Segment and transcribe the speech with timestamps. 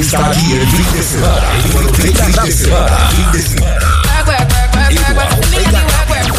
[0.00, 1.48] está aquí el fin de semana.
[1.76, 2.98] Ortega fin de semana.
[3.10, 4.02] Fin de semana.
[4.90, 6.34] Eduardo Ortega Radio.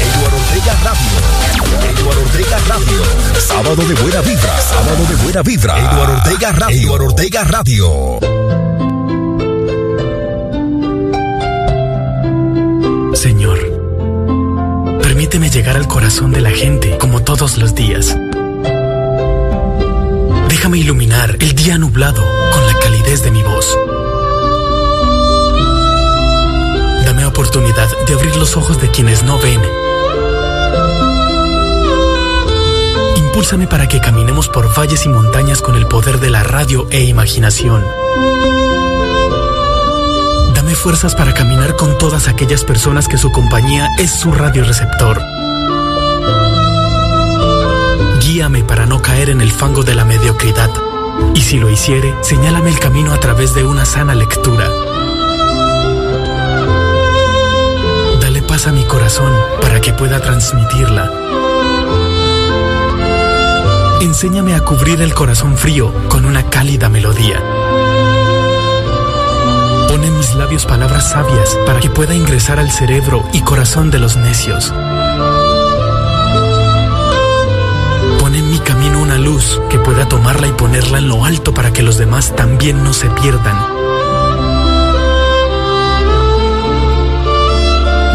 [0.00, 1.90] Eduardo Ortega Radio.
[1.90, 3.02] Eduardo Ortega Radio.
[3.40, 4.60] Sábado de buena vibra.
[4.60, 5.78] Sábado de buena vibra.
[5.78, 6.80] Eduardo Ortega Radio.
[6.80, 8.20] Eduardo Ortega Radio.
[13.14, 13.58] Señor,
[15.02, 18.16] permíteme llegar al corazón de la gente como todos los días.
[20.48, 22.22] Déjame iluminar el día nublado
[22.52, 22.69] con la
[23.10, 23.76] calidez de mi voz.
[27.04, 29.60] Dame oportunidad de abrir los ojos de quienes no ven.
[33.16, 37.02] Impúlsame para que caminemos por valles y montañas con el poder de la radio e
[37.02, 37.84] imaginación.
[40.54, 45.20] Dame fuerzas para caminar con todas aquellas personas que su compañía es su radioreceptor.
[48.20, 50.89] Guíame para no caer en el fango de la mediocridad.
[51.34, 54.68] Y si lo hiciere, señálame el camino a través de una sana lectura.
[58.20, 61.10] Dale paz a mi corazón para que pueda transmitirla.
[64.00, 67.42] Enséñame a cubrir el corazón frío con una cálida melodía.
[69.88, 73.98] Pone en mis labios palabras sabias para que pueda ingresar al cerebro y corazón de
[73.98, 74.72] los necios.
[79.68, 83.08] Que pueda tomarla y ponerla en lo alto para que los demás también no se
[83.10, 83.56] pierdan.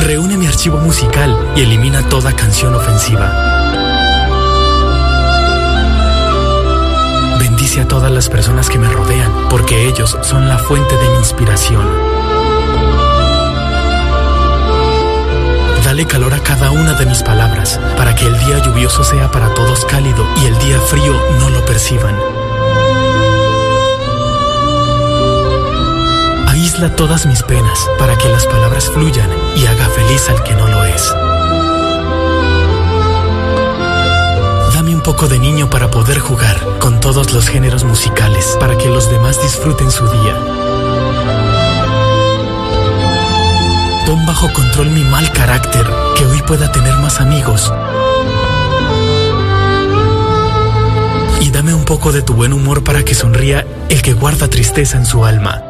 [0.01, 3.31] Reúne mi archivo musical y elimina toda canción ofensiva.
[7.39, 11.17] Bendice a todas las personas que me rodean, porque ellos son la fuente de mi
[11.17, 11.87] inspiración.
[15.95, 19.53] Dale calor a cada una de mis palabras, para que el día lluvioso sea para
[19.53, 22.19] todos cálido y el día frío no lo perciban.
[26.49, 30.67] Aísla todas mis penas, para que las palabras fluyan y haga feliz al que no
[30.67, 31.15] lo es.
[34.73, 38.89] Dame un poco de niño para poder jugar con todos los géneros musicales, para que
[38.89, 40.35] los demás disfruten su día.
[44.05, 45.83] Pon bajo control mi mal carácter,
[46.15, 47.73] que hoy pueda tener más amigos.
[51.41, 54.97] Y dame un poco de tu buen humor para que sonría el que guarda tristeza
[54.97, 55.63] en su alma.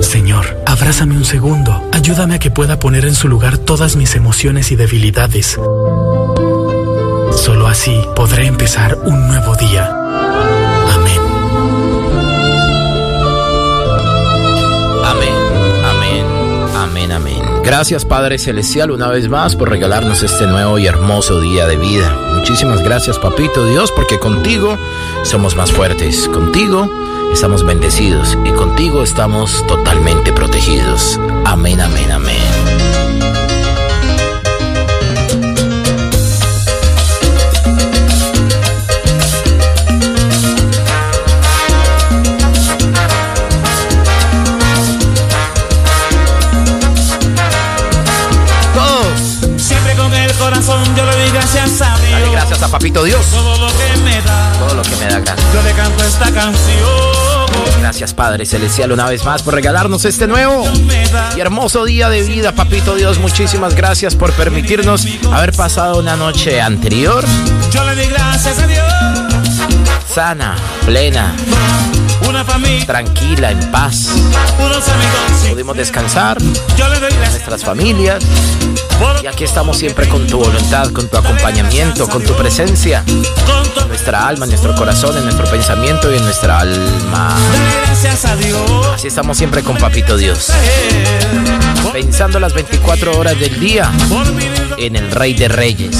[0.00, 1.88] Señor, abrázame un segundo.
[1.92, 5.58] Ayúdame a que pueda poner en su lugar todas mis emociones y debilidades.
[7.32, 10.05] Solo así podré empezar un nuevo día.
[17.66, 22.16] Gracias Padre Celestial una vez más por regalarnos este nuevo y hermoso día de vida.
[22.32, 24.78] Muchísimas gracias Papito Dios porque contigo
[25.24, 26.28] somos más fuertes.
[26.28, 26.88] Contigo
[27.32, 31.18] estamos bendecidos y contigo estamos totalmente protegidos.
[31.44, 32.95] Amén, amén, amén.
[58.26, 60.64] Padre Celestial una vez más por regalarnos este nuevo
[61.36, 63.20] y hermoso día de vida, Papito Dios.
[63.20, 67.24] Muchísimas gracias por permitirnos haber pasado una noche anterior
[67.70, 68.84] Yo le doy gracias a Dios.
[70.12, 71.36] sana, plena,
[72.86, 74.08] tranquila, en paz.
[75.50, 78.24] Pudimos descansar, nuestras familias.
[79.22, 83.04] Y aquí estamos siempre con tu voluntad, con tu acompañamiento, con tu presencia.
[83.06, 87.36] En nuestra alma, en nuestro corazón, en nuestro pensamiento y en nuestra alma.
[88.94, 90.50] Así estamos siempre con Papito Dios.
[91.92, 93.90] Pensando las 24 horas del día
[94.78, 95.96] en el Rey de Reyes.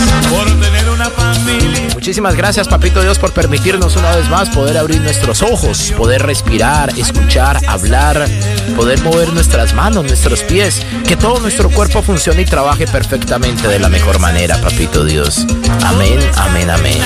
[1.94, 6.96] Muchísimas gracias, Papito Dios, por permitirnos una vez más poder abrir nuestros ojos, poder respirar,
[6.96, 8.28] escuchar, hablar,
[8.76, 13.78] poder mover nuestras manos, nuestros pies, que todo nuestro cuerpo funcione y trabaje perfectamente de
[13.78, 15.46] la mejor manera, Papito Dios.
[15.84, 16.98] Amén, amén, amén.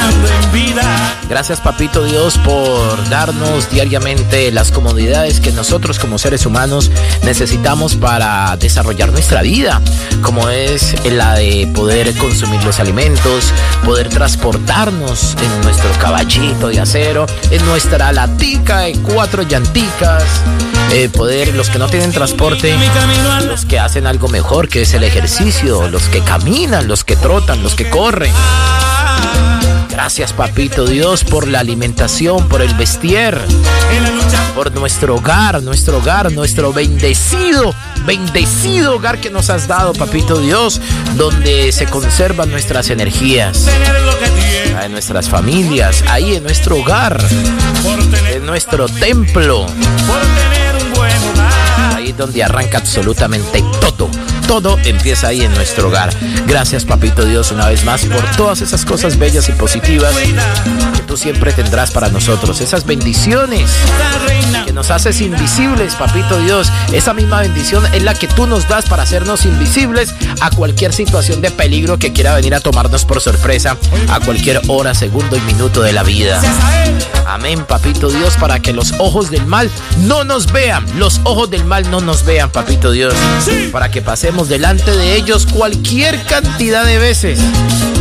[1.28, 6.90] Gracias, Papito Dios, por darnos diariamente las comodidades que nosotros como seres humanos
[7.22, 9.80] necesitamos para desarrollar nuestra vida,
[10.22, 13.52] como es la de poder consumir los alimentos,
[13.90, 20.22] poder transportarnos en nuestro caballito de acero, en nuestra latica de cuatro llanticas,
[20.92, 22.72] eh, poder, los que no tienen transporte,
[23.48, 27.64] los que hacen algo mejor, que es el ejercicio, los que caminan, los que trotan,
[27.64, 28.32] los que corren
[29.90, 33.36] Gracias, papito Dios, por la alimentación, por el vestir,
[34.54, 37.74] por nuestro hogar, nuestro hogar, nuestro bendecido,
[38.06, 40.80] bendecido hogar que nos has dado, papito Dios,
[41.16, 43.66] donde se conservan nuestras energías,
[44.82, 47.20] en nuestras familias, ahí en nuestro hogar,
[48.32, 49.66] en nuestro templo.
[51.94, 53.62] Ahí donde arranca absolutamente
[54.50, 56.10] todo empieza ahí en nuestro hogar.
[56.44, 61.16] Gracias, Papito Dios, una vez más por todas esas cosas bellas y positivas que tú
[61.16, 62.60] siempre tendrás para nosotros.
[62.60, 63.70] Esas bendiciones
[64.66, 66.68] que nos haces invisibles, Papito Dios.
[66.92, 71.40] Esa misma bendición es la que tú nos das para hacernos invisibles a cualquier situación
[71.40, 73.76] de peligro que quiera venir a tomarnos por sorpresa
[74.08, 76.42] a cualquier hora, segundo y minuto de la vida.
[77.24, 80.84] Amén, Papito Dios, para que los ojos del mal no nos vean.
[80.98, 83.14] Los ojos del mal no nos vean, Papito Dios.
[83.70, 87.40] Para que pasemos delante de ellos cualquier cantidad de veces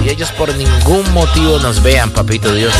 [0.05, 2.73] y ellos por ningún motivo nos vean, papito Dios.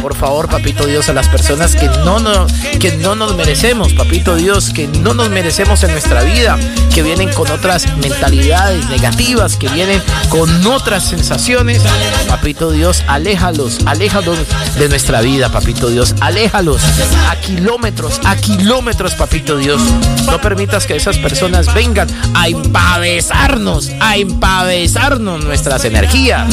[0.00, 2.46] Por favor, papito Dios, a las personas que no, no,
[2.80, 6.58] que no nos merecemos, papito Dios, que no nos merecemos en nuestra vida,
[6.92, 11.82] que vienen con otras mentalidades negativas, que vienen con otras sensaciones,
[12.28, 14.38] papito Dios, aléjalos, aléjalos
[14.78, 16.82] de nuestra vida, papito Dios, aléjalos
[17.28, 19.80] a kilómetros, a kilómetros, papito Dios.
[20.26, 26.46] No permitas que esas personas vengan a empavesarnos, a empavesarnos nuestras energías,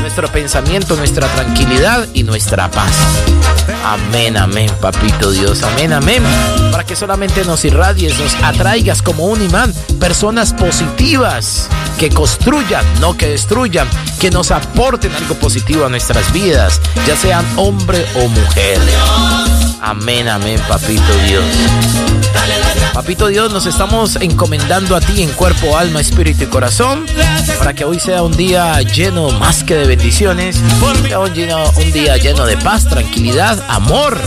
[0.00, 2.94] nuestro pensamiento, nuestra tranquilidad y nuestra paz.
[3.84, 6.22] Amén, amén, papito Dios, amén, amén.
[6.70, 11.68] Para que solamente nos irradies, nos atraigas como un imán personas positivas
[11.98, 13.88] que construyan, no que destruyan,
[14.20, 18.80] que nos aporten algo positivo a nuestras vidas, ya sean hombre o mujer.
[19.84, 21.44] Amén, amén, papito Dios.
[22.94, 27.04] Papito Dios, nos estamos encomendando a ti en cuerpo, alma, espíritu y corazón
[27.58, 32.46] para que hoy sea un día lleno más que de bendiciones, un, un día lleno
[32.46, 34.20] de paz, tranquilidad, amor.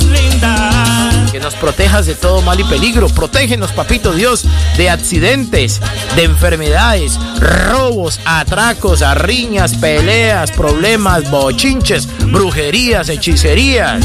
[1.31, 3.07] Que nos protejas de todo mal y peligro.
[3.07, 5.79] Protégenos, papito Dios, de accidentes,
[6.17, 14.03] de enfermedades, robos, atracos, arriñas, peleas, problemas, bochinches, brujerías, hechicerías.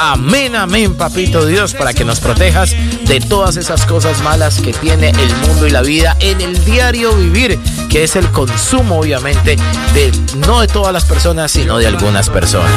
[0.00, 2.70] Amén, amén, papito Dios, para que nos protejas
[3.08, 7.12] de todas esas cosas malas que tiene el mundo y la vida en el diario
[7.16, 7.58] vivir,
[7.88, 9.56] que es el consumo, obviamente,
[9.94, 10.12] de
[10.46, 12.70] no de todas las personas, sino de algunas personas.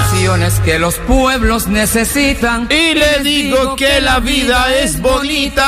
[0.66, 2.68] que los pueblos necesitan.
[2.72, 5.68] Y le digo que la vida es bonita.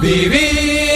[0.00, 0.88] Vivir.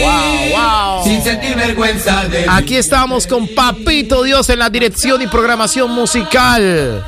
[0.00, 2.46] Wow, wow, Sin sentir vergüenza de.
[2.48, 7.04] Aquí estamos con Papito Dios en la dirección y programación musical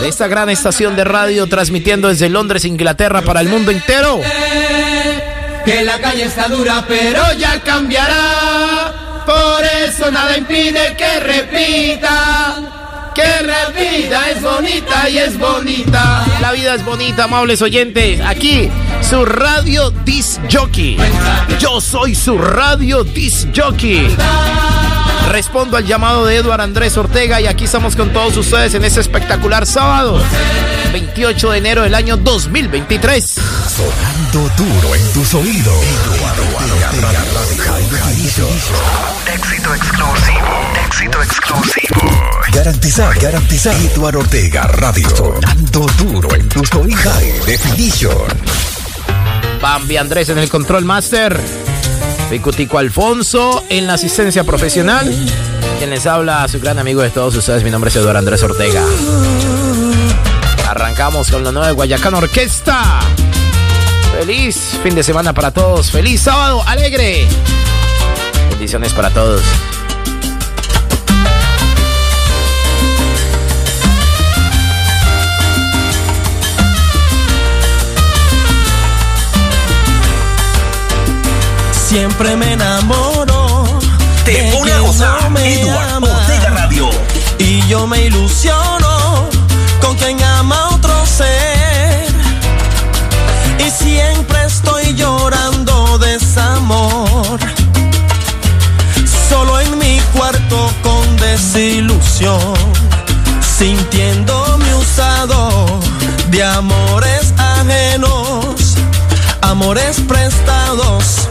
[0.00, 4.18] de esta gran estación de radio transmitiendo desde Londres, Inglaterra para el mundo entero.
[5.62, 9.22] Que la calle está dura, pero ya cambiará.
[9.26, 13.12] Por eso nada impide que repita.
[13.14, 16.24] Que la vida es bonita y es bonita.
[16.40, 18.18] La vida es bonita, amables oyentes.
[18.22, 18.70] Aquí,
[19.02, 20.96] su radio Disc Jockey.
[21.58, 24.16] Yo soy su radio Disc Jockey.
[25.30, 28.98] Respondo al llamado de Eduardo Andrés Ortega y aquí estamos con todos ustedes en este
[28.98, 30.20] espectacular sábado,
[30.92, 33.24] 28 de enero del año 2023.
[33.24, 35.84] Sonando duro en tus oídos.
[38.42, 40.48] Un éxito exclusivo.
[40.68, 42.00] Un éxito exclusivo.
[42.52, 43.76] Garantizar, garantizar.
[43.76, 45.08] Eduardo Ortega Radio.
[45.16, 47.04] Sonando duro en tus oídos.
[47.04, 48.26] High Definition.
[49.62, 51.40] Bambi Andrés en el control master.
[52.30, 55.12] Picutico Alfonso en la asistencia profesional.
[55.78, 58.84] Quien les habla, su gran amigo de todos ustedes, mi nombre es Eduardo Andrés Ortega.
[60.68, 63.00] Arrancamos con la nueva Guayacán Orquesta.
[64.16, 65.90] Feliz fin de semana para todos.
[65.90, 67.26] Feliz sábado alegre.
[68.50, 69.42] Bendiciones para todos.
[81.90, 83.64] Siempre me enamoro.
[84.24, 85.24] Te pone a gozar.
[85.24, 86.06] no me Eduardo ama.
[86.06, 86.88] Ortega Radio.
[87.38, 89.28] Y yo me ilusiono
[89.80, 92.06] con quien ama a otro ser.
[93.58, 97.40] Y siempre estoy llorando desamor.
[99.28, 102.54] Solo en mi cuarto con desilusión.
[103.58, 105.66] Sintiéndome usado
[106.28, 108.76] de amores ajenos.
[109.40, 111.28] Amores prestados,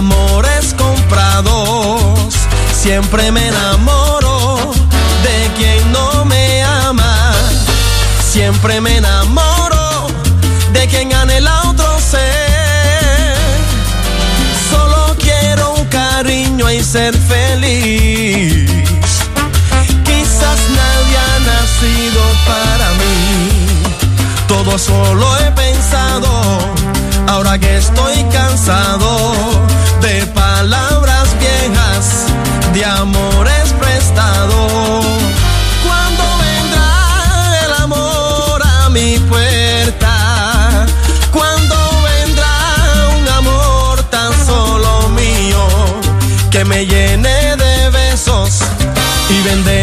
[0.00, 2.32] amores comprados.
[2.72, 4.72] Siempre me enamoro
[5.26, 7.34] de quien no me ama.
[8.32, 10.06] Siempre me enamoro
[10.72, 13.36] de quien anhela otro ser.
[14.70, 18.70] Solo quiero un cariño y ser feliz.
[20.08, 22.69] Quizás nadie ha nacido para
[24.60, 26.28] algo solo he pensado,
[27.28, 29.32] ahora que estoy cansado
[30.02, 32.26] de palabras viejas,
[32.74, 35.06] de amores prestados.
[35.82, 40.84] ¿Cuándo vendrá el amor a mi puerta?
[41.32, 45.66] ¿Cuándo vendrá un amor tan solo mío
[46.50, 48.58] que me llene de besos
[49.30, 49.79] y vende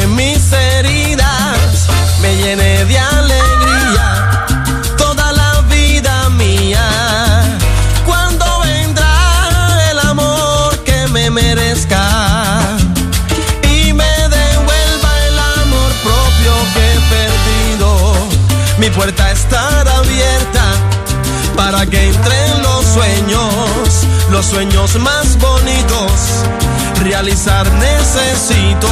[21.89, 26.11] que entren los sueños, los sueños más bonitos,
[27.03, 28.87] realizar necesito.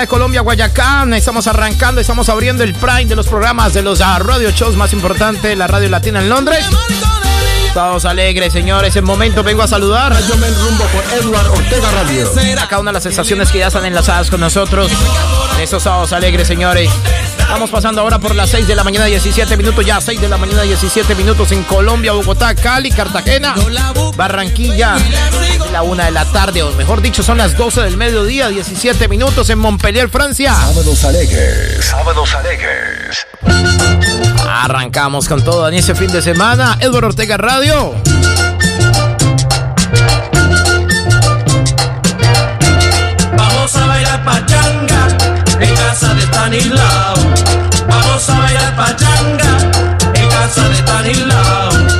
[0.00, 4.18] De Colombia, Guayacán, estamos arrancando, estamos abriendo el prime de los programas de los ah,
[4.18, 6.64] radio shows más importantes, la radio latina en Londres.
[7.74, 8.96] Todos alegres, señores.
[8.96, 12.32] En momento vengo a saludar Yo me rumbo por Edward Ortega Radio.
[12.32, 12.64] será.
[12.64, 14.90] a cada una de las estaciones que ya están enlazadas con nosotros
[15.56, 16.90] en estos sábados alegres, señores.
[17.38, 20.36] Estamos pasando ahora por las 6 de la mañana, 17 minutos, ya 6 de la
[20.36, 23.54] mañana, 17 minutos en Colombia, Bogotá, Cali, Cartagena,
[24.16, 24.96] Barranquilla.
[25.72, 29.48] La una de la tarde, o mejor dicho, son las 12 del mediodía, 17 minutos
[29.50, 30.54] en Montpellier, Francia.
[30.54, 31.84] Sábados alegres.
[31.84, 33.26] Sábados alegres.
[34.50, 36.78] Arrancamos con todo en ese fin de semana.
[36.80, 37.94] Edward Ortega Radio.
[43.36, 45.08] Vamos a bailar pachanga
[45.60, 47.14] en casa de Stanislao.
[47.86, 49.58] Vamos a bailar pachanga
[50.14, 51.97] en casa de Stanislao.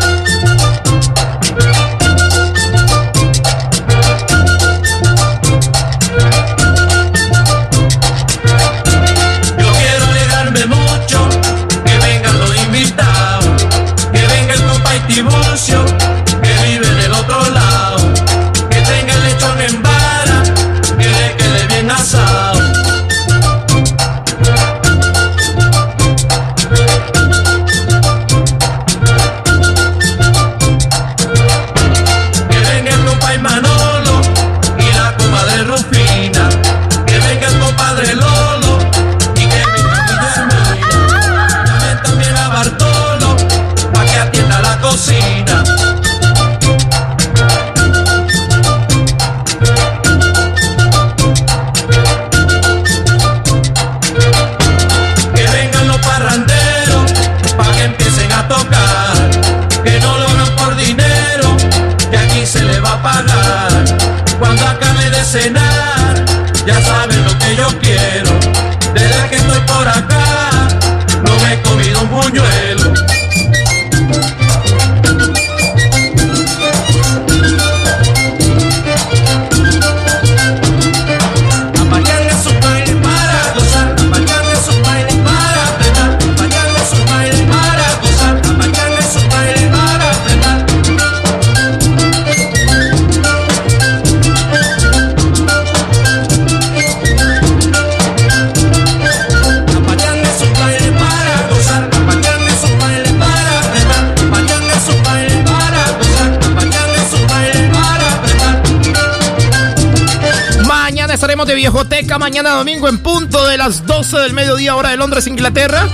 [112.58, 115.88] Domingo en punto de las 12 del mediodía hora de Londres, Inglaterra.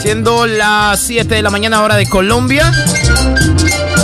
[0.00, 2.72] Siendo las 7 de la mañana hora de Colombia.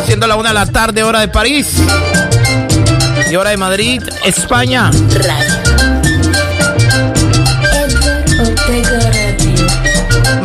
[0.06, 1.68] Siendo la 1 de la tarde hora de París.
[3.30, 4.90] Y hora de Madrid, España.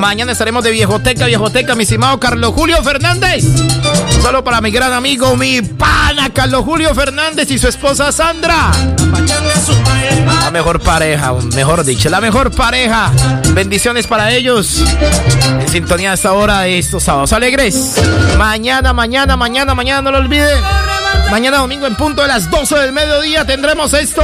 [0.05, 3.43] Mañana estaremos de Viejoteca, Viejoteca, mi estimado Carlos Julio Fernández.
[4.21, 8.69] Solo para mi gran amigo, mi pana Carlos Julio Fernández y su esposa Sandra.
[10.43, 13.11] La mejor pareja, mejor dicho, la mejor pareja.
[13.53, 14.83] Bendiciones para ellos.
[15.59, 17.95] En sintonía a esta hora de estos sábados alegres.
[18.37, 20.61] Mañana, mañana, mañana, mañana, no lo olviden.
[21.31, 24.21] Mañana domingo en punto de las 12 del mediodía tendremos esto.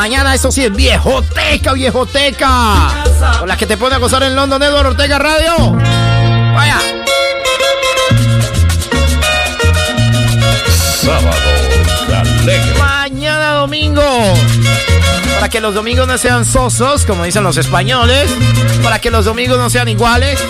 [0.00, 3.04] Mañana, eso sí, es viejoteca, viejoteca.
[3.38, 5.76] Con la que te pone a gozar en London, Edward Ortega Radio.
[6.54, 6.78] Vaya.
[11.02, 11.36] Sábado
[12.16, 12.78] alegre.
[12.78, 14.02] Mañana domingo.
[15.34, 18.30] Para que los domingos no sean sosos, como dicen los españoles.
[18.82, 20.40] Para que los domingos no sean iguales.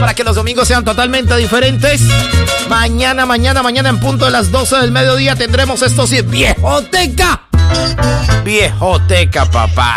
[0.00, 2.00] Para que los domingos sean totalmente diferentes.
[2.70, 7.48] Mañana, mañana, mañana en punto de las 12 del mediodía tendremos esto sí, viejoteca.
[8.44, 9.96] Viejoteca, papá.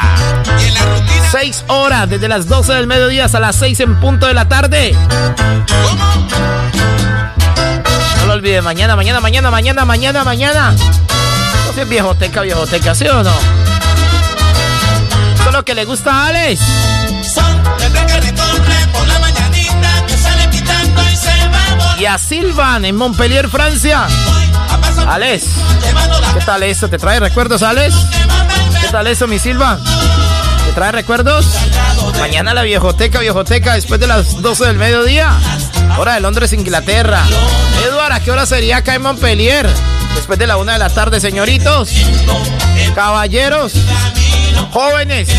[1.31, 4.95] Seis horas, desde las 12 del mediodía hasta las 6 en punto de la tarde.
[8.19, 10.75] No lo olvide, mañana, mañana, mañana, mañana, mañana, mañana.
[11.75, 13.29] Sé, viejoteca, viejoteca, ¿sí o no?
[15.35, 16.61] Eso es lo que le gusta a Alex.
[21.99, 24.07] Y a Silvan en Montpellier, Francia.
[25.07, 25.45] Alex,
[26.33, 26.89] ¿qué tal eso?
[26.89, 27.95] ¿Te trae recuerdos, Alex?
[28.81, 29.79] ¿Qué tal eso, mi Silva?
[30.65, 31.45] ¿Te trae recuerdos?
[32.19, 35.31] Mañana la viejoteca, viejoteca, después de las 12 del mediodía.
[35.97, 37.23] Hora de Londres, Inglaterra.
[37.85, 39.69] Eduard, ¿a qué hora sería acá en Montpellier?
[40.13, 41.89] Después de la una de la tarde, señoritos.
[42.93, 43.73] Caballeros.
[44.71, 45.29] Jóvenes.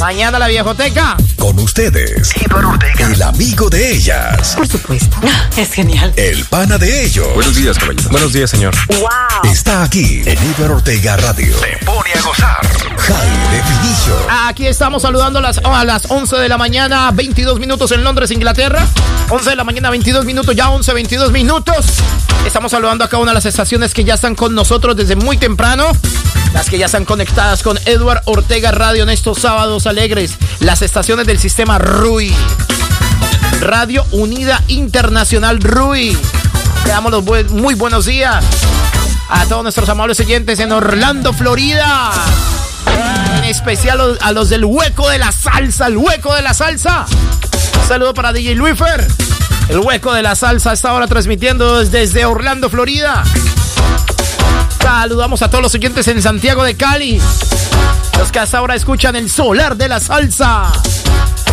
[0.00, 1.16] Mañana la viejoteca.
[1.38, 2.30] Con ustedes,
[2.98, 5.16] el amigo de ellas, Por supuesto.
[5.56, 6.12] Es genial.
[6.16, 7.26] el pana de ellos.
[7.34, 8.08] Buenos días, caballero.
[8.10, 8.74] Buenos días, señor.
[9.44, 11.54] Está aquí en Iber Ortega Radio.
[11.56, 12.60] Te pone a gozar.
[12.96, 14.16] High Definition.
[14.46, 18.30] Aquí estamos saludando a las, a las 11 de la mañana, 22 minutos en Londres,
[18.30, 18.86] Inglaterra.
[19.28, 21.86] 11 de la mañana, 22 minutos, ya 11, 22 minutos.
[22.46, 25.36] Estamos saludando a cada una de las estaciones que ya están con nosotros desde muy
[25.36, 25.92] temprano.
[26.52, 30.32] Las que ya están conectadas con Edward Ortega Radio en estos sábados alegres.
[30.60, 32.34] Las estaciones del sistema RUI.
[33.60, 36.16] Radio Unida Internacional RUI.
[36.86, 38.44] Damos los muy buenos días
[39.28, 42.10] a todos nuestros amables oyentes en Orlando, Florida.
[43.38, 47.06] En especial a los- del hueco de la salsa, el hueco de la salsa.
[47.88, 49.06] Saludo para DJ Luifer.
[49.68, 53.22] El hueco de la salsa está ahora transmitiendo desde Orlando, Florida.
[54.84, 57.18] Saludamos a todos los oyentes en Santiago de Cali.
[58.18, 60.70] Los que hasta ahora escuchan el solar de la salsa.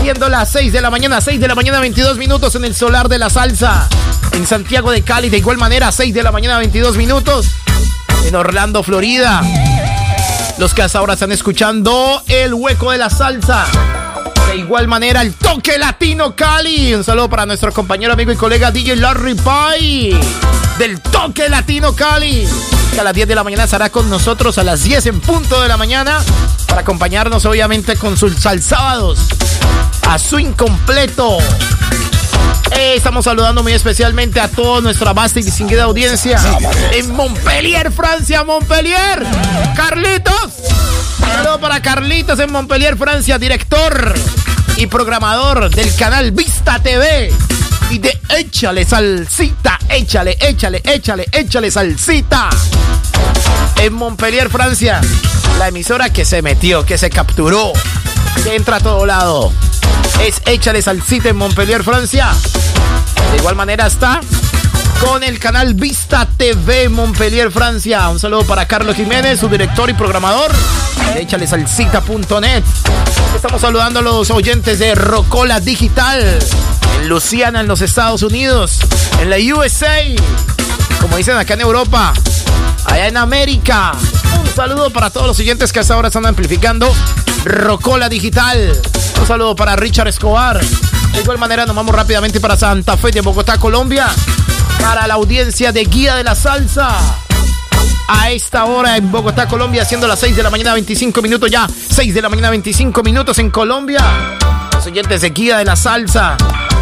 [0.01, 3.07] Siendo las 6 de la mañana, 6 de la mañana, 22 minutos en el solar
[3.07, 3.87] de la salsa.
[4.33, 7.47] En Santiago de Cali, de igual manera, 6 de la mañana, 22 minutos.
[8.25, 9.41] En Orlando, Florida.
[10.57, 13.65] Los que hasta ahora están escuchando el hueco de la salsa.
[14.47, 16.93] De igual manera, el toque latino Cali.
[16.95, 20.19] Un saludo para nuestro compañero, amigo y colega DJ Larry Pie.
[20.77, 22.45] Del toque latino Cali.
[22.99, 25.67] A las 10 de la mañana estará con nosotros a las 10 en punto de
[25.67, 26.19] la mañana.
[26.67, 29.19] Para acompañarnos, obviamente, con sus salsábados.
[30.07, 31.39] A su incompleto.
[32.71, 36.39] Eh, estamos saludando muy especialmente a toda nuestra vasta y distinguida audiencia
[36.91, 39.25] en Montpellier, Francia, Montpellier.
[39.75, 40.53] Carlitos.
[41.19, 44.13] Saludo para Carlitos en Montpellier, Francia, director
[44.77, 47.33] y programador del canal Vista TV.
[47.91, 52.47] Y de Échale Salsita, échale, échale, échale, échale Salsita.
[53.75, 55.01] En Montpellier, Francia,
[55.59, 57.73] la emisora que se metió, que se capturó,
[58.45, 59.51] que entra a todo lado.
[60.25, 62.31] Es Échale Salsita en Montpellier, Francia.
[63.31, 64.21] De igual manera está
[64.99, 68.09] con el canal Vista TV Montpellier, Francia.
[68.09, 70.51] Un saludo para Carlos Jiménez, su director y programador
[71.13, 72.63] de échalesalsita.net.
[73.35, 76.39] Estamos saludando a los oyentes de Rocola Digital
[76.99, 78.79] en Luciana, en los Estados Unidos,
[79.21, 80.01] en la USA,
[80.99, 82.13] como dicen acá en Europa,
[82.85, 83.93] allá en América.
[84.39, 86.93] Un saludo para todos los oyentes que hasta ahora están amplificando
[87.45, 88.79] Rocola Digital.
[89.19, 90.59] Un saludo para Richard Escobar.
[91.13, 94.07] De igual manera nos vamos rápidamente para Santa Fe de Bogotá, Colombia.
[94.81, 96.89] Para la audiencia de Guía de la Salsa.
[98.07, 101.67] A esta hora en Bogotá, Colombia, siendo las 6 de la mañana 25 minutos ya.
[101.67, 104.03] 6 de la mañana 25 minutos en Colombia.
[104.73, 106.35] Los oyentes de Guía de la Salsa.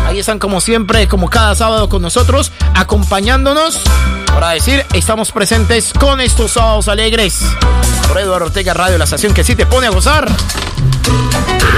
[0.07, 3.79] Ahí están como siempre, como cada sábado con nosotros, acompañándonos
[4.33, 7.41] para decir, estamos presentes con estos sábados alegres.
[8.07, 10.27] Por Eduardo Ortega Radio, la estación que sí te pone a gozar.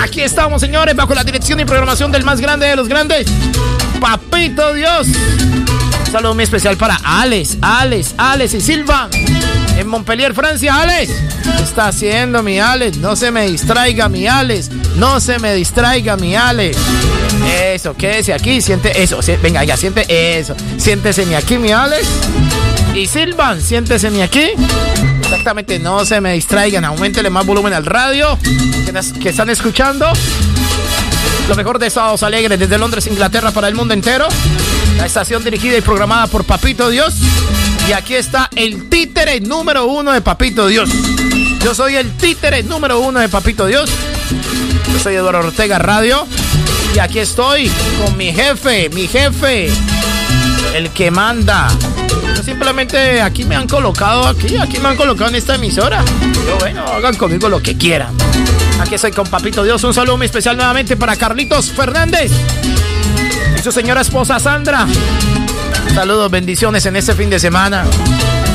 [0.03, 3.27] Aquí estamos, señores, bajo la dirección y programación del más grande de los grandes,
[3.99, 5.07] Papito Dios.
[6.11, 9.09] Saludo muy especial para Alex, Alex, Alex y Silva.
[9.77, 11.09] En Montpellier, Francia, Alex.
[11.57, 12.97] ¿Qué está haciendo mi Alex?
[12.97, 14.69] No se me distraiga mi Alex.
[14.97, 16.77] No se me distraiga mi Alex.
[17.63, 19.21] Eso, quédese aquí, siente eso.
[19.41, 20.05] venga, ya, siente
[20.37, 20.53] eso.
[20.77, 22.05] Siéntese mi aquí, mi Alex.
[22.93, 24.49] Y Silvan, siéntese mi aquí.
[25.21, 26.83] Exactamente, no se me distraigan.
[26.83, 28.37] Aumentele más volumen al radio
[29.21, 30.11] que, están escuchando.
[31.51, 34.25] Lo mejor de Sábados Alegres desde Londres, Inglaterra para el mundo entero.
[34.95, 37.15] La estación dirigida y programada por Papito Dios.
[37.89, 40.89] Y aquí está el títere número uno de Papito Dios.
[41.61, 43.89] Yo soy el títere número uno de Papito Dios.
[44.93, 46.25] Yo soy Eduardo Ortega Radio.
[46.95, 47.69] Y aquí estoy
[48.01, 49.69] con mi jefe, mi jefe,
[50.73, 51.67] el que manda.
[52.45, 56.01] simplemente aquí me han colocado, aquí, aquí me han colocado en esta emisora.
[56.47, 58.15] Yo, bueno, hagan conmigo lo que quieran.
[58.81, 59.83] Aquí estoy con Papito Dios.
[59.83, 62.31] Un saludo muy especial nuevamente para Carlitos Fernández
[63.55, 64.87] y su señora esposa Sandra.
[65.93, 67.85] Saludos, bendiciones en este fin de semana.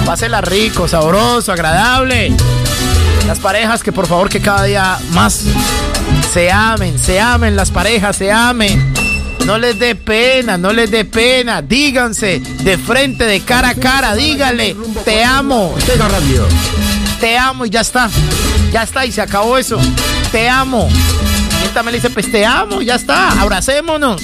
[0.05, 2.33] Pásela rico, sabroso, agradable.
[3.27, 5.45] Las parejas que por favor que cada día más
[6.33, 8.93] se amen, se amen las parejas, se amen.
[9.47, 11.63] No les dé pena, no les dé pena.
[11.63, 15.73] Díganse de frente, de cara a cara, dígale, te amo.
[17.21, 18.11] Te amo y ya está.
[18.73, 19.79] Ya está y se acabó eso.
[20.37, 20.87] Te amo.
[21.63, 23.41] Y esta me dice, pues te amo, ya está.
[23.41, 24.21] Abracémonos.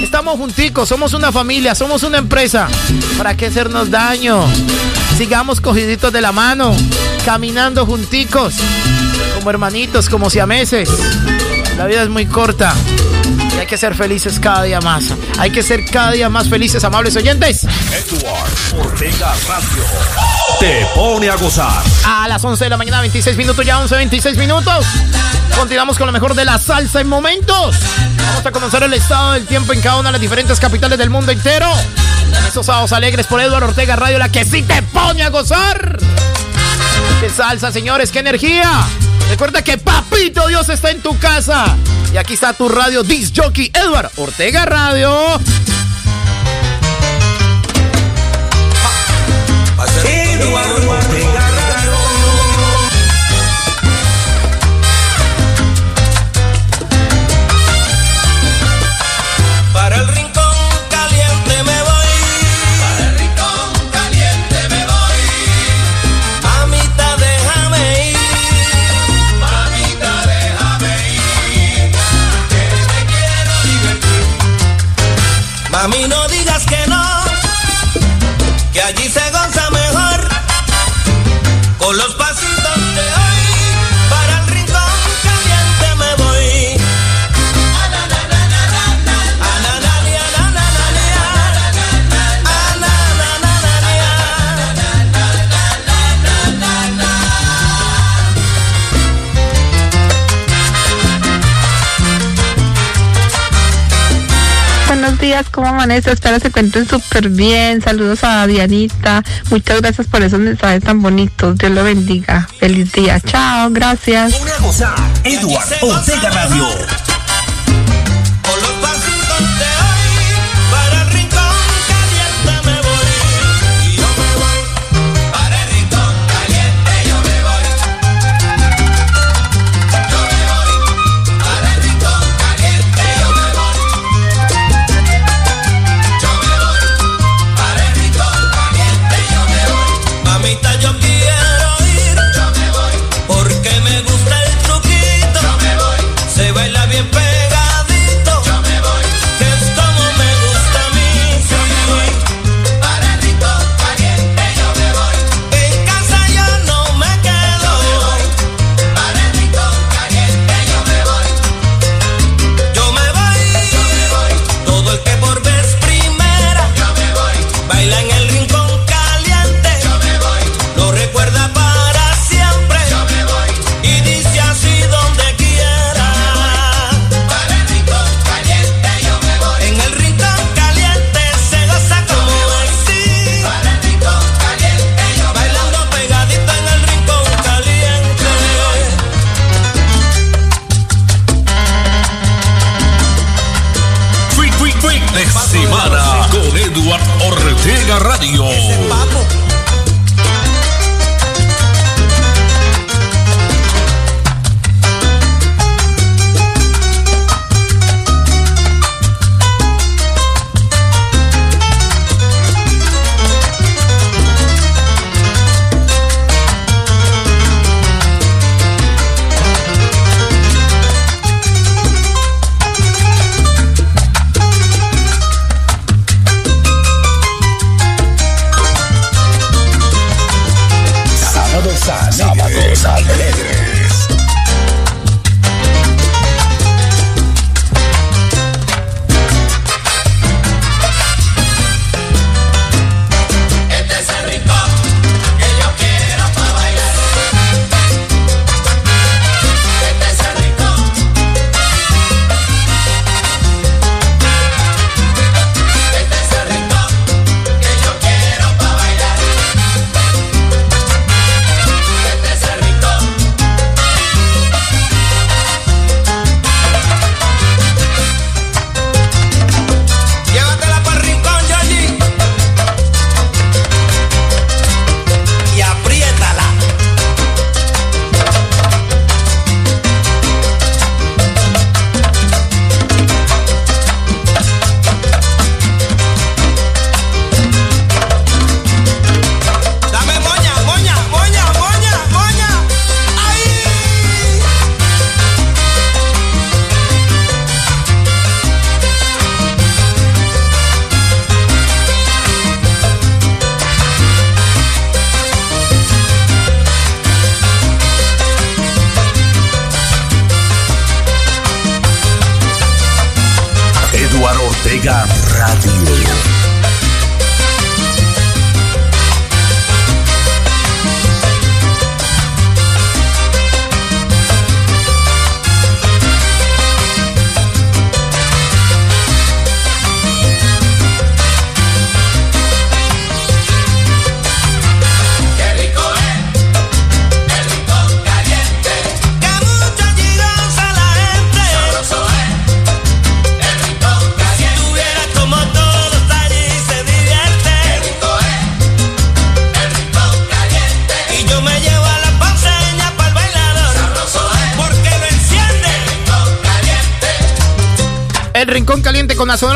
[0.00, 2.68] Estamos junticos, somos una familia, somos una empresa.
[3.18, 4.46] ¿Para qué hacernos daño?
[5.18, 6.76] Sigamos cogiditos de la mano,
[7.24, 8.54] caminando junticos,
[9.34, 10.88] como hermanitos, como siameses.
[11.76, 12.72] La vida es muy corta
[13.66, 15.12] hay que ser felices cada día más.
[15.40, 17.64] Hay que ser cada día más felices, amables oyentes.
[17.64, 19.82] Edward Ortega Radio
[20.60, 21.82] te pone a gozar.
[22.04, 24.86] A las 11 de la mañana, 26 minutos, ya 11, 26 minutos.
[25.58, 27.74] Continuamos con lo mejor de la salsa en momentos.
[28.18, 31.10] Vamos a conocer el estado del tiempo en cada una de las diferentes capitales del
[31.10, 31.68] mundo entero.
[32.46, 35.98] Esos sábados alegres por Eduardo Ortega Radio, la que sí te pone a gozar.
[37.20, 38.10] ¡Qué salsa, señores!
[38.10, 38.86] ¡Qué energía!
[39.28, 41.76] Recuerda que Papito Dios está en tu casa.
[42.12, 45.40] Y aquí está tu radio Disc Jockey Eduardo Ortega Radio.
[105.44, 106.12] ¿Cómo amanece?
[106.12, 107.82] Espero se encuentren súper bien.
[107.82, 109.22] Saludos a Dianita.
[109.50, 111.58] Muchas gracias por esos mensajes tan bonitos.
[111.58, 112.48] Dios lo bendiga.
[112.58, 113.20] Feliz día.
[113.20, 114.34] Chao, gracias.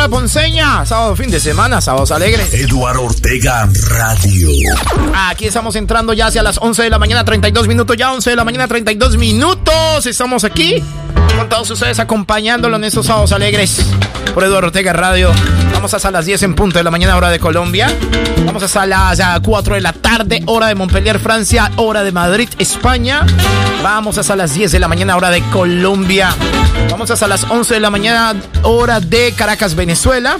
[0.01, 0.87] Sonora Ponceña.
[0.87, 2.55] Sábado, fin de semana, sábados alegres.
[2.55, 4.49] Eduardo Ortega Radio.
[5.29, 7.99] Aquí estamos entrando ya hacia las 11 de la mañana, 32 minutos.
[7.99, 10.07] Ya 11 de la mañana, 32 minutos.
[10.07, 10.83] Estamos aquí
[11.37, 13.85] con todos ustedes acompañándolo en estos sábados alegres
[14.33, 15.33] por Eduardo Ortega Radio.
[15.81, 17.91] Vamos hasta las 10 en punto de la mañana, hora de Colombia.
[18.45, 23.25] Vamos hasta las 4 de la tarde, hora de Montpellier, Francia, hora de Madrid, España.
[23.83, 26.35] Vamos hasta las 10 de la mañana, hora de Colombia.
[26.91, 30.37] Vamos hasta las 11 de la mañana, hora de Caracas, Venezuela.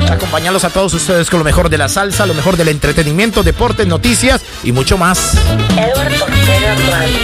[0.00, 3.44] Para acompañarlos a todos ustedes con lo mejor de la salsa, lo mejor del entretenimiento,
[3.44, 5.34] deportes, noticias y mucho más.
[5.76, 7.16] Edward Ortega Radio.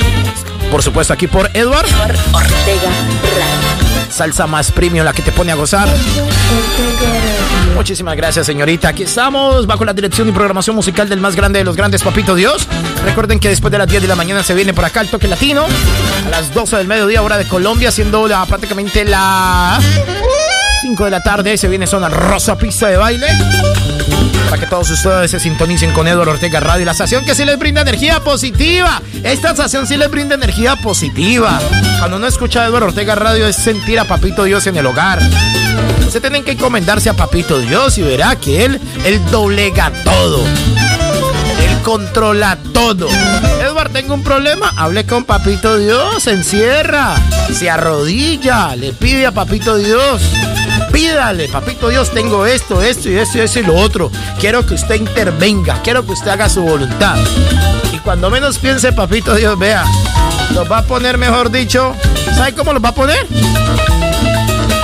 [0.70, 1.88] Por supuesto, aquí por Edward.
[1.88, 2.90] Edward Ortega
[3.24, 5.88] Radio salsa más premium, la que te pone a gozar.
[7.76, 8.88] Muchísimas gracias, señorita.
[8.88, 12.34] Aquí estamos, bajo la dirección y programación musical del más grande de los grandes, Papito
[12.34, 12.66] Dios.
[13.04, 15.28] Recuerden que después de las 10 de la mañana se viene por acá el toque
[15.28, 15.66] latino.
[16.26, 19.78] A las 12 del mediodía, hora de Colombia, siendo prácticamente la
[20.80, 23.26] 5 de la tarde, se viene zona rosa pista de baile.
[24.48, 27.58] Para que todos ustedes se sintonicen con Eduardo Ortega Radio, la estación que sí les
[27.58, 29.02] brinda energía positiva.
[29.22, 31.58] Esta estación sí les brinda energía positiva.
[31.98, 35.20] Cuando uno escucha a Eduardo Ortega Radio es sentir a Papito Dios en el hogar.
[36.10, 40.44] Se tienen que encomendarse a Papito Dios y verá que él, él doblega todo.
[41.86, 43.06] Controla todo.
[43.62, 44.72] Edward, tengo un problema.
[44.76, 47.14] Hable con Papito Dios, se encierra,
[47.54, 50.20] se arrodilla, le pide a Papito Dios
[50.92, 54.10] pídale, papito Dios, tengo esto, esto y esto y eso y lo otro.
[54.40, 57.18] Quiero que usted intervenga, quiero que usted haga su voluntad.
[57.92, 59.84] Y cuando menos piense, papito Dios, vea,
[60.54, 61.94] los va a poner, mejor dicho,
[62.34, 63.26] ¿sabe cómo los va a poner?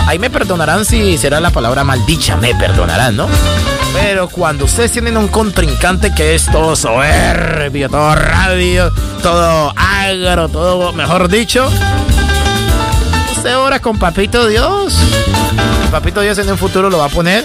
[0.07, 3.27] Ahí me perdonarán si será la palabra maldicha, me perdonarán, ¿no?
[3.93, 10.93] Pero cuando ustedes tienen un contrincante que es todo soberbio, todo radio, todo agro, todo,
[10.93, 11.69] mejor dicho,
[13.33, 14.99] usted ora con Papito Dios
[15.93, 17.45] papito Dios en un futuro lo va a poner.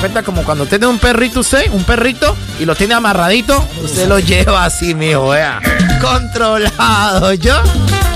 [0.00, 4.18] Cuenta como cuando tiene un perrito usted, un perrito, y lo tiene amarradito, usted lo
[4.18, 5.60] lleva así, mijo, vea.
[6.00, 7.54] Controlado, ¿yo?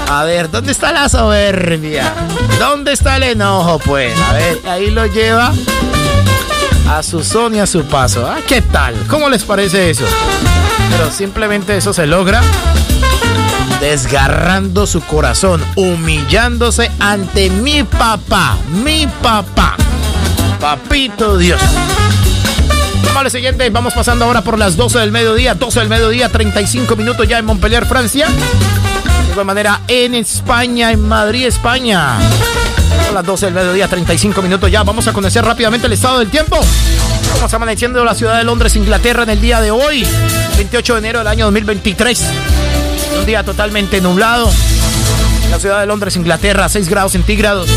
[0.08, 2.14] A ver, ¿dónde está la soberbia?
[2.58, 4.18] ¿Dónde está el enojo, pues?
[4.18, 5.52] A ver, ahí lo lleva.
[6.88, 8.26] A su son y a su paso.
[8.26, 8.38] ¿Ah?
[8.46, 8.94] ¿Qué tal?
[9.08, 10.04] ¿Cómo les parece eso?
[10.90, 12.40] Pero simplemente eso se logra
[13.80, 19.76] desgarrando su corazón, humillándose ante mi papá, mi papá,
[20.60, 21.60] papito Dios.
[23.14, 27.26] Vamos siguiente, vamos pasando ahora por las 12 del mediodía, 12 del mediodía, 35 minutos
[27.26, 28.28] ya en Montpellier, Francia.
[29.36, 32.16] Igual manera en España, en Madrid, España.
[33.04, 34.82] Son las 12 del mediodía, 35 minutos ya.
[34.82, 36.58] Vamos a conocer rápidamente el estado del tiempo.
[37.34, 40.06] Vamos amaneciendo la ciudad de Londres, Inglaterra, en el día de hoy,
[40.56, 42.24] 28 de enero del año 2023.
[43.18, 44.50] Un día totalmente nublado.
[45.50, 47.68] La ciudad de Londres, Inglaterra, 6 grados centígrados.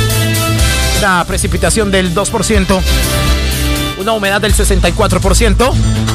[0.99, 2.81] Una precipitación del 2%.
[3.97, 5.73] Una humedad del 64%.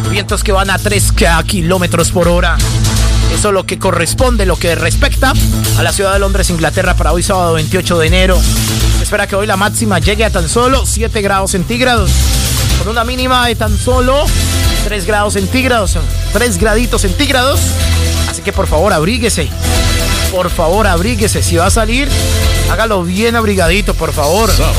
[0.09, 1.13] Vientos que van a 3
[1.47, 2.57] kilómetros por hora.
[3.33, 5.33] Eso es lo que corresponde, lo que respecta
[5.79, 8.41] a la ciudad de Londres, Inglaterra, para hoy sábado 28 de enero.
[8.99, 12.11] Se espera que hoy la máxima llegue a tan solo 7 grados centígrados.
[12.79, 14.25] Con una mínima de tan solo
[14.85, 15.97] 3 grados centígrados.
[16.33, 17.61] 3 graditos centígrados.
[18.29, 19.49] Así que por favor, abríguese.
[20.31, 21.43] Por favor, abríguese.
[21.43, 22.09] Si va a salir,
[22.71, 24.51] hágalo bien abrigadito, por favor.
[24.51, 24.75] Sábado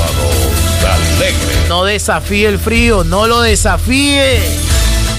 [0.86, 1.68] alegre.
[1.68, 4.40] No desafíe el frío, no lo desafíe.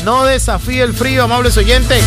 [0.05, 2.05] No desafíe el frío, amables oyentes.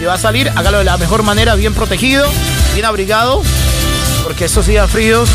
[0.00, 2.26] Si va a salir, hágalo de la mejor manera, bien protegido,
[2.72, 3.42] bien abrigado,
[4.22, 5.28] porque estos días fríos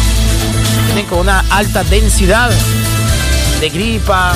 [0.87, 2.49] vienen con una alta densidad
[3.61, 4.33] de gripa,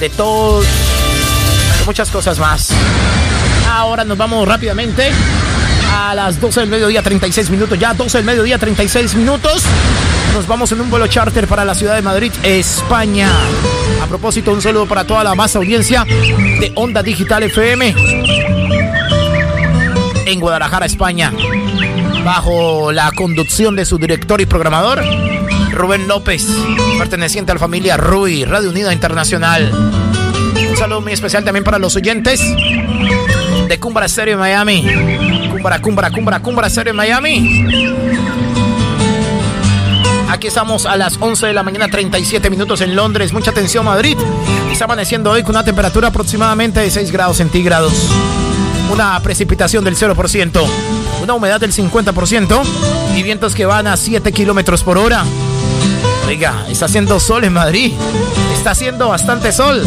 [0.00, 2.70] de tos, de muchas cosas más.
[3.70, 5.12] Ahora nos vamos rápidamente
[5.94, 7.78] a las 12 del mediodía, 36 minutos.
[7.78, 9.62] Ya 12 del mediodía, 36 minutos.
[10.34, 13.30] Nos vamos en un vuelo charter para la ciudad de Madrid, España.
[14.02, 18.37] A propósito, un saludo para toda la más audiencia de Onda Digital FM
[20.32, 21.32] en Guadalajara, España.
[22.24, 25.02] Bajo la conducción de su director y programador,
[25.72, 26.46] Rubén López,
[26.98, 29.72] perteneciente a la familia Rui, Radio Unida Internacional.
[30.70, 32.40] Un saludo muy especial también para los oyentes
[33.68, 34.86] de Cumbra Stereo en Miami.
[35.50, 37.64] Cumbra, Cumbra, Cumbra, Cumbra Stereo en Miami.
[40.28, 43.32] Aquí estamos a las 11 de la mañana, 37 minutos en Londres.
[43.32, 44.18] Mucha atención, Madrid.
[44.70, 47.92] Está amaneciendo hoy con una temperatura aproximadamente de 6 grados centígrados.
[48.90, 50.66] Una precipitación del 0%.
[51.22, 52.62] Una humedad del 50%.
[53.16, 55.24] Y vientos que van a 7 kilómetros por hora.
[56.26, 57.92] Oiga, está haciendo sol en Madrid.
[58.54, 59.82] Está haciendo bastante sol.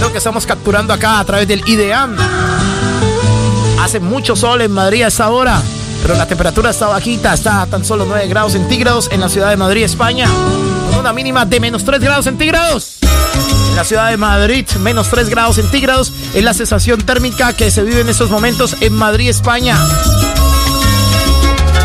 [0.00, 2.16] Lo que estamos capturando acá a través del IDEAM.
[3.80, 5.62] Hace mucho sol en Madrid a esta hora,
[6.02, 9.50] pero la temperatura está bajita, está a tan solo 9 grados centígrados en la ciudad
[9.50, 10.28] de Madrid, España,
[10.90, 12.98] con una mínima de menos 3 grados centígrados.
[13.76, 18.00] La ciudad de Madrid, menos 3 grados centígrados es la sensación térmica que se vive
[18.00, 19.78] en estos momentos en Madrid, España.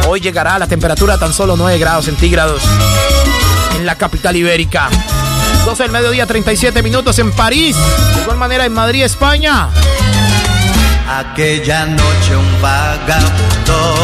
[0.07, 2.63] Hoy llegará la temperatura tan solo 9 grados centígrados
[3.75, 4.89] en la capital ibérica.
[5.65, 7.75] 12 del mediodía, 37 minutos en París.
[8.15, 9.67] De igual manera en Madrid, España.
[11.09, 13.95] Aquella noche un vagabundo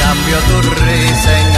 [0.00, 1.53] cambió tu risa en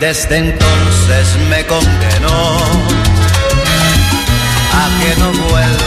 [0.00, 2.58] desde entonces me condenó
[4.72, 5.85] a que no vuelvas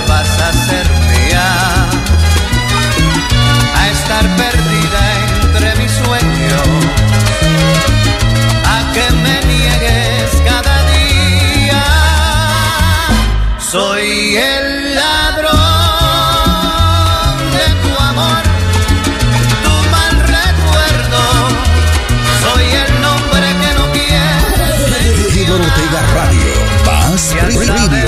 [27.32, 27.99] Paz Y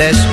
[0.00, 0.29] soledad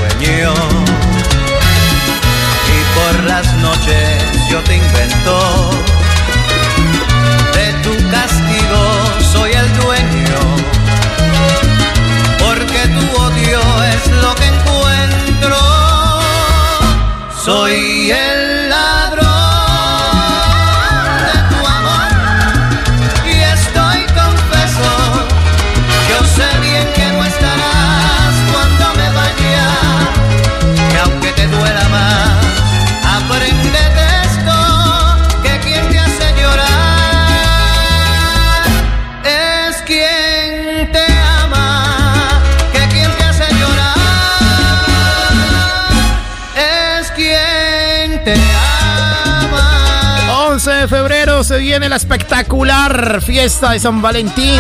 [52.38, 54.60] espectacular fiesta de San Valentín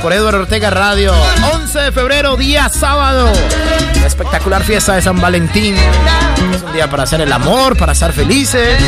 [0.00, 1.12] por Eduardo Ortega Radio.
[1.52, 3.30] 11 de febrero, día sábado.
[4.00, 5.76] La espectacular fiesta de San Valentín.
[6.54, 8.82] Es un día para hacer el amor, para estar felices,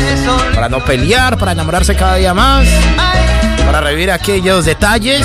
[0.55, 2.65] para no pelear, para enamorarse cada día más,
[3.63, 5.23] para revivir aquellos detalles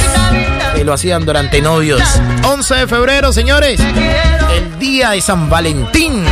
[0.77, 2.03] que lo hacían durante novios.
[2.45, 6.27] 11 de febrero, señores, el día de San Valentín.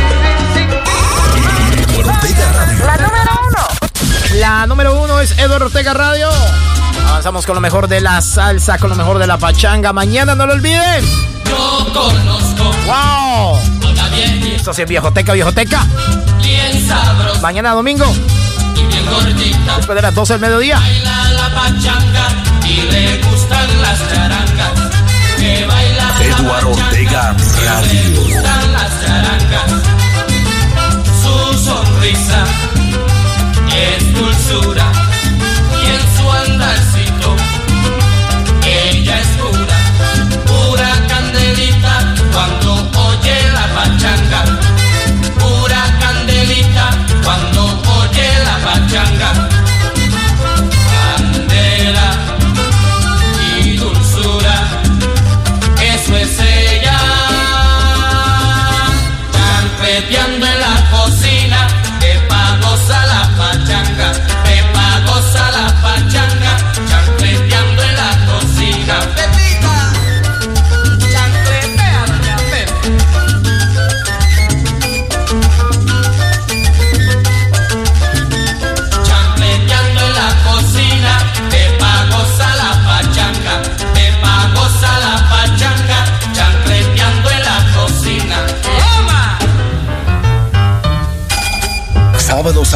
[4.39, 6.29] La número uno es Eduardo Ortega Radio.
[7.09, 9.93] Avanzamos con lo mejor de la salsa, con lo mejor de la pachanga.
[9.93, 11.05] Mañana no lo olviden.
[11.45, 13.59] Yo conozco ¡Wow!
[14.13, 15.85] bien, Esto sí es viejoteca, viejoteca.
[16.41, 18.05] bien sabrosa Mañana domingo,
[18.75, 19.77] y bien gordita.
[19.77, 20.79] después de las 12 del mediodía.
[20.79, 22.27] Baila la pachanga
[22.65, 24.71] y le gustan las charangas.
[25.37, 28.21] Que baila la Eduardo Ortega le Radio.
[28.21, 29.86] gustan las charangas.
[34.49, 34.76] Es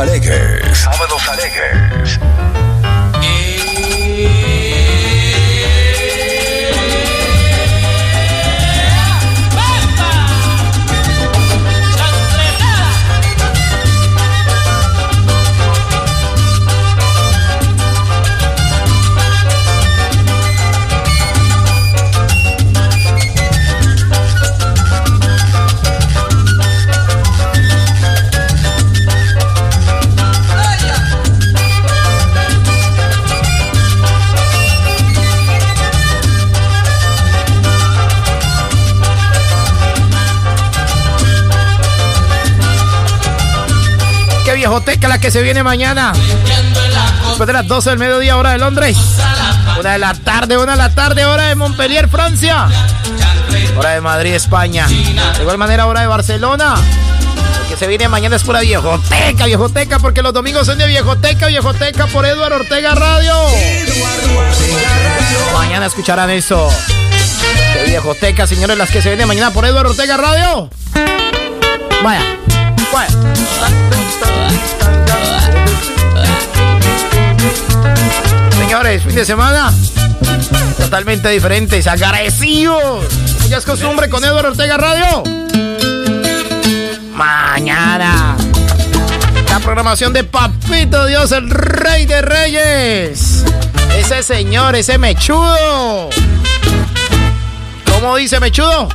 [0.01, 0.60] alegres.
[45.21, 46.13] Que se viene mañana.
[47.27, 48.97] Después de las 12 del mediodía, hora de Londres.
[49.79, 52.67] Una de la tarde, una de la tarde, hora de Montpellier, Francia.
[53.77, 54.87] Hora de Madrid, España.
[54.87, 56.75] De igual manera, hora de Barcelona.
[56.75, 61.47] Lo que se viene mañana es pura viejoteca, viejoteca, porque los domingos son de viejoteca,
[61.47, 63.35] viejoteca por Eduardo Ortega Radio.
[65.53, 66.67] Mañana escucharán eso.
[67.75, 70.69] De viejoteca, señores, las que se vienen mañana por Eduardo Ortega Radio.
[72.03, 72.37] Vaya,
[72.91, 73.09] vaya.
[78.81, 79.71] Señores, fin de semana
[80.75, 83.05] totalmente diferentes, agradecidos.
[83.47, 85.21] Ya es costumbre con Eduardo Ortega Radio.
[87.13, 88.35] Mañana.
[89.47, 93.43] La programación de Papito Dios, el Rey de Reyes.
[93.95, 96.09] Ese señor, ese mechudo.
[97.85, 98.89] ¿Cómo dice mechudo?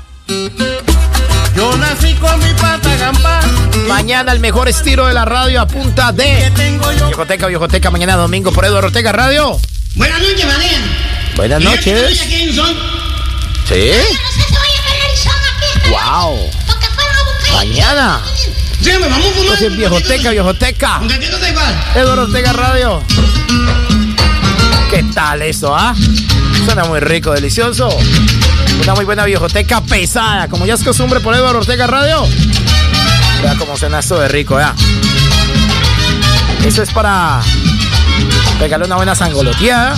[1.54, 3.40] Yo nací con mi pata gamba.
[3.86, 6.50] Mañana el mejor estilo de la radio a punta de
[7.06, 9.60] Viejoteca, Viejoteca, mañana domingo por Eduardo Ortega Radio.
[9.96, 10.78] Buenas noches, María.
[11.36, 12.20] Buenas noches.
[13.66, 13.90] ¿Sí?
[15.88, 16.50] ¡Wow!
[17.54, 18.20] Mañana.
[18.78, 19.54] Sígueme, vamos a fumar.
[19.54, 20.96] Entonces, Viejoteca, Viejoteca.
[20.96, 21.84] Aunque aquí no da igual.
[21.94, 23.02] Eduardo Ortega Radio.
[24.90, 25.94] ¿Qué tal eso, ah?
[26.66, 27.88] Suena muy rico, delicioso.
[28.82, 32.26] Una muy buena viejoteca pesada, como ya es costumbre por Eduardo Ortega Radio.
[33.42, 34.74] Vea cómo suena esto de rico, ya.
[36.66, 37.40] Eso es para
[38.58, 39.96] pegarle una buena sangoloteada.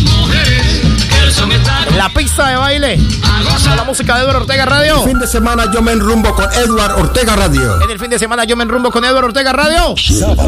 [1.97, 2.99] La pista de baile.
[3.77, 4.99] La música de Eduardo Ortega Radio.
[4.99, 7.83] El fin de semana yo me enrumbo con Eduardo Ortega Radio.
[7.83, 9.95] En el fin de semana yo me enrumbo con Eduardo Ortega Radio.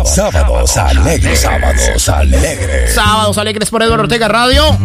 [0.05, 1.41] sábados alegres.
[1.41, 2.95] Sábados alegres.
[2.95, 4.77] Sábados alegres por Eduardo Ortega Radio.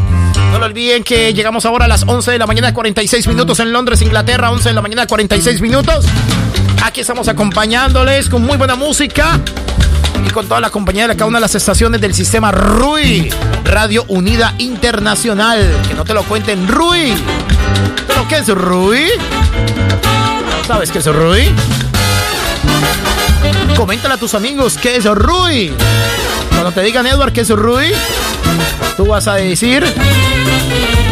[0.51, 3.71] No lo olviden que llegamos ahora a las 11 de la mañana, 46 minutos en
[3.71, 4.51] Londres, Inglaterra.
[4.51, 6.05] 11 de la mañana, 46 minutos.
[6.83, 9.39] Aquí estamos acompañándoles con muy buena música
[10.25, 13.29] y con toda la compañía de cada una de las estaciones del sistema RUI,
[13.63, 15.59] Radio Unida Internacional.
[15.87, 17.13] Que no te lo cuenten, RUI.
[18.07, 19.07] ¿Pero qué es RUI?
[20.67, 21.51] ¿Sabes qué es RUI?
[23.75, 25.73] Coméntale a tus amigos qué es RUI.
[26.49, 27.91] Cuando te digan, Edward, qué es RUI,
[28.97, 29.85] tú vas a decir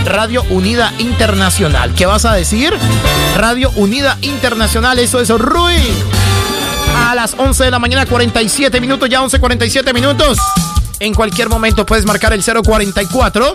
[0.06, 1.94] Radio Unida Internacional.
[1.94, 2.74] ¿Qué vas a decir?
[3.38, 5.94] Radio Unida Internacional, eso es RUI
[6.96, 10.38] a las 11 de la mañana, 47 minutos, ya 11, 47 minutos.
[11.00, 13.54] En cualquier momento puedes marcar el 044,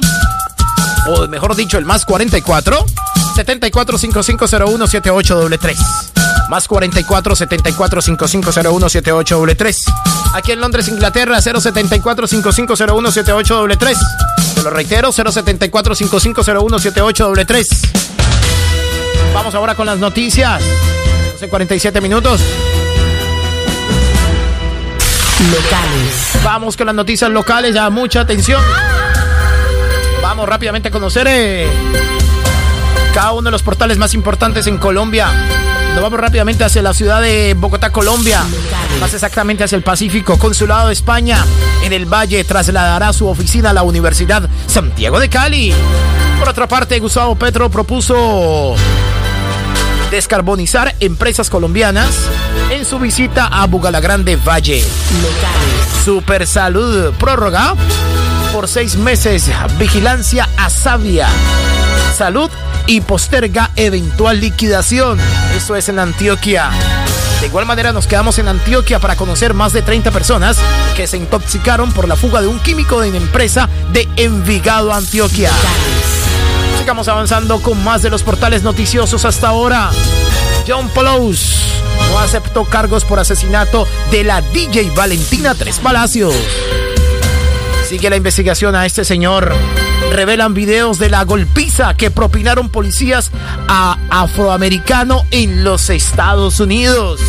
[1.08, 2.84] o mejor dicho, el más 44,
[3.34, 5.78] 74 5501 7833.
[6.48, 9.76] Más 44 74 5501 7833.
[10.34, 13.98] Aquí en Londres, Inglaterra, 074 5501 7833.
[14.54, 17.68] Te lo reitero, 074 5501 7833.
[19.34, 20.62] Vamos ahora con las noticias.
[21.34, 22.40] 12, 47 minutos.
[25.40, 26.42] Locales.
[26.42, 28.60] Vamos con las noticias locales, ya mucha atención.
[30.20, 31.68] Vamos rápidamente a conocer eh,
[33.14, 35.28] cada uno de los portales más importantes en Colombia.
[35.94, 38.42] Nos vamos rápidamente hacia la ciudad de Bogotá, Colombia.
[39.00, 40.38] Más exactamente hacia el Pacífico.
[40.38, 41.44] Consulado de España
[41.84, 45.72] en el Valle trasladará su oficina a la Universidad Santiago de Cali.
[46.40, 48.74] Por otra parte, Gustavo Petro propuso
[50.10, 52.28] descarbonizar empresas colombianas
[52.70, 54.84] en su visita a Bugalagrande Valle.
[56.04, 57.74] Super Salud prórroga
[58.52, 59.50] por seis meses.
[59.78, 61.28] Vigilancia a Sabia.
[62.16, 62.50] Salud
[62.86, 65.18] y posterga eventual liquidación.
[65.56, 66.70] Eso es en Antioquia.
[67.40, 70.58] De igual manera nos quedamos en Antioquia para conocer más de 30 personas
[70.96, 75.50] que se intoxicaron por la fuga de un químico de una empresa de Envigado, Antioquia.
[76.88, 79.90] Sigamos avanzando con más de los portales noticiosos hasta ahora.
[80.66, 81.54] John Pelosi
[82.08, 86.34] no aceptó cargos por asesinato de la DJ Valentina Tres Palacios.
[87.86, 89.54] Sigue la investigación a este señor.
[90.12, 93.32] Revelan videos de la golpiza que propinaron policías
[93.68, 97.20] a afroamericano en los Estados Unidos.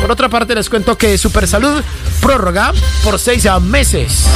[0.00, 1.80] Por otra parte, les cuento que Supersalud
[2.20, 2.72] prórroga
[3.04, 4.26] por seis meses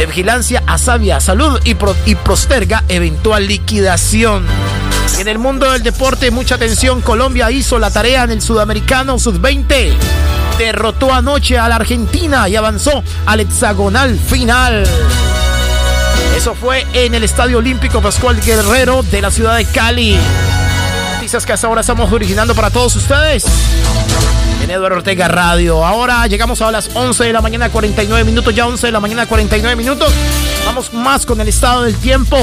[0.00, 4.46] de vigilancia a Sabia Salud y, pro, y posterga eventual liquidación.
[5.18, 7.02] En el mundo del deporte, mucha atención.
[7.02, 9.92] Colombia hizo la tarea en el Sudamericano Sub-20.
[10.56, 14.84] Derrotó anoche a la Argentina y avanzó al hexagonal final.
[16.34, 20.16] Eso fue en el Estadio Olímpico Pascual Guerrero de la ciudad de Cali.
[21.16, 23.44] Noticias que hasta ahora estamos originando para todos ustedes.
[24.70, 25.84] Eduardo Ortega Radio.
[25.84, 28.54] Ahora llegamos a las 11 de la mañana, 49 minutos.
[28.54, 30.12] Ya 11 de la mañana, 49 minutos.
[30.64, 32.38] Vamos más con el estado del tiempo.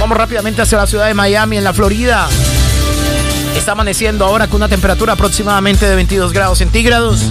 [0.00, 2.28] Vamos rápidamente hacia la ciudad de Miami, en la Florida.
[3.56, 7.22] Está amaneciendo ahora con una temperatura aproximadamente de 22 grados centígrados.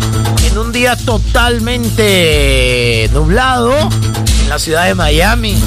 [0.46, 2.00] En un día totalmente
[3.12, 3.74] nublado
[4.42, 5.62] en la ciudad de Miami.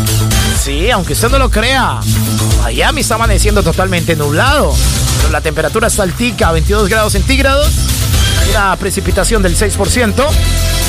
[0.62, 2.00] Sí, aunque usted no lo crea,
[2.62, 4.74] Miami está amaneciendo totalmente nublado.
[5.18, 7.97] Pero la temperatura está altica, 22 grados centígrados.
[8.50, 10.26] Una precipitación del 6%.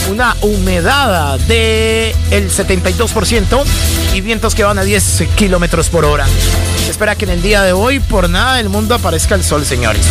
[0.09, 3.63] Una humedad del 72%
[4.13, 6.25] y vientos que van a 10 kilómetros por hora.
[6.83, 9.65] Se espera que en el día de hoy, por nada del mundo, aparezca el sol,
[9.65, 10.05] señores.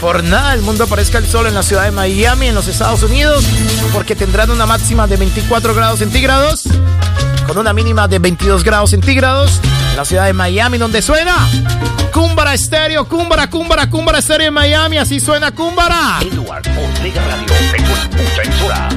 [0.00, 3.02] Por nada del mundo aparezca el sol en la ciudad de Miami, en los Estados
[3.02, 3.44] Unidos,
[3.92, 6.64] porque tendrán una máxima de 24 grados centígrados,
[7.48, 11.34] con una mínima de 22 grados centígrados, en la ciudad de Miami, donde suena
[12.12, 16.18] Cúmbara Estéreo, Cúmbara, Cúmbara, Cúmbara Estéreo en Miami, así suena Cúmbara.
[16.20, 17.54] Eduard Ortega Radio,
[18.12, 18.88] mucha emisora.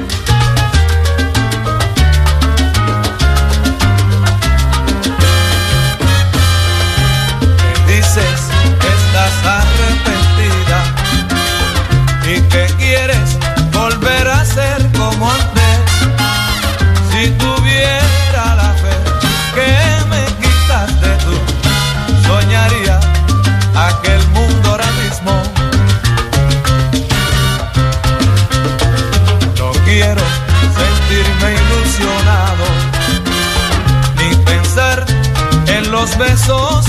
[36.16, 36.81] besos.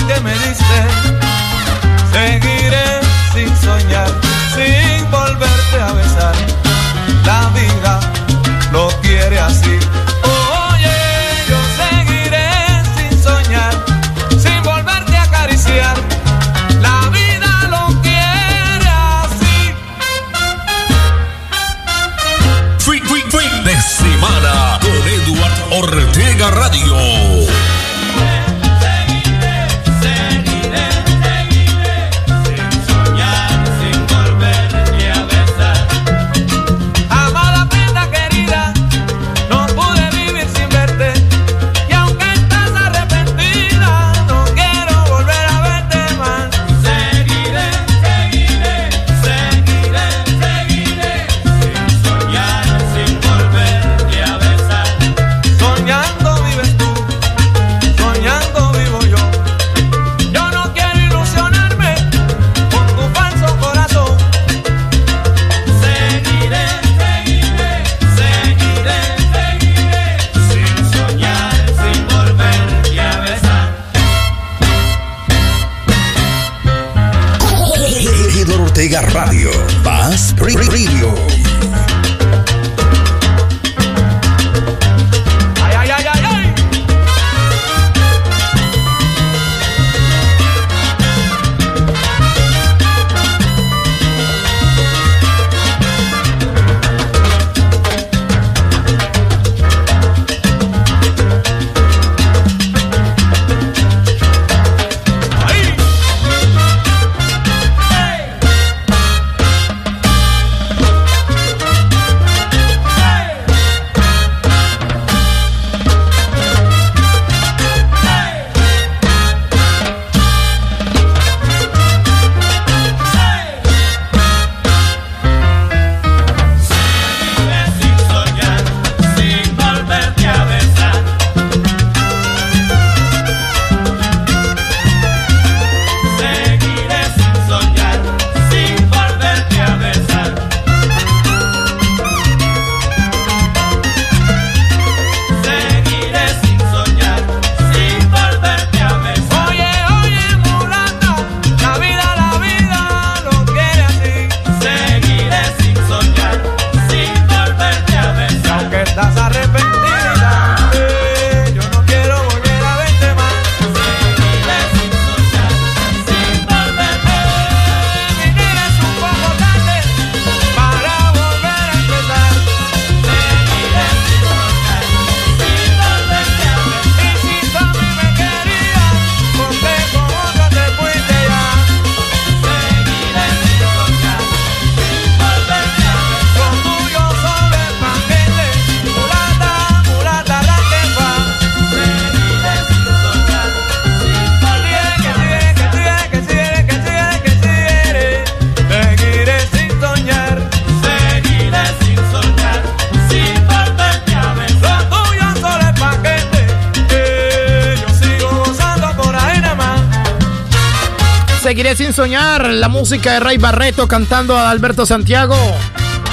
[212.64, 215.36] La música de Ray Barreto cantando a Alberto Santiago.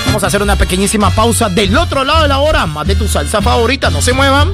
[0.08, 3.08] Vamos a hacer una pequeñísima pausa del otro lado de la hora, más de tu
[3.08, 4.54] salsa favorita, no se muevan.